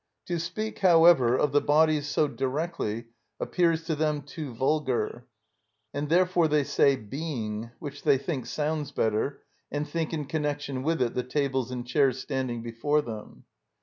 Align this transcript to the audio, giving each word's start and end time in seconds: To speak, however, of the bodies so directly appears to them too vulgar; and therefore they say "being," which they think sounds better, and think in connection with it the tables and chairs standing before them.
To 0.25 0.39
speak, 0.39 0.79
however, 0.79 1.37
of 1.37 1.51
the 1.51 1.61
bodies 1.61 2.07
so 2.07 2.27
directly 2.27 3.05
appears 3.39 3.83
to 3.83 3.95
them 3.95 4.23
too 4.23 4.51
vulgar; 4.55 5.27
and 5.93 6.09
therefore 6.09 6.47
they 6.47 6.63
say 6.63 6.95
"being," 6.95 7.69
which 7.77 8.01
they 8.01 8.17
think 8.17 8.47
sounds 8.47 8.91
better, 8.91 9.43
and 9.71 9.87
think 9.87 10.11
in 10.11 10.25
connection 10.25 10.81
with 10.81 11.03
it 11.03 11.13
the 11.13 11.21
tables 11.21 11.69
and 11.69 11.85
chairs 11.85 12.17
standing 12.17 12.63
before 12.63 13.03
them. 13.03 13.43